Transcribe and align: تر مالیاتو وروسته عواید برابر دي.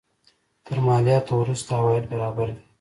تر 0.65 0.77
مالیاتو 0.87 1.33
وروسته 1.41 1.71
عواید 1.79 2.05
برابر 2.11 2.47
دي. 2.55 2.63